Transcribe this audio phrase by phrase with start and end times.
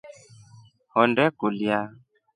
[0.95, 1.79] Honde kulya.